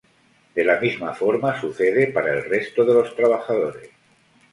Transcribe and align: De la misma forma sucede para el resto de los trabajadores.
De 0.55 0.63
la 0.63 0.79
misma 0.81 1.13
forma 1.13 1.61
sucede 1.61 2.07
para 2.07 2.33
el 2.33 2.45
resto 2.45 2.83
de 2.85 2.93
los 2.95 3.15
trabajadores. 3.15 3.91